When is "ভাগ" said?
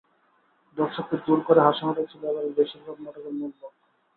2.85-2.97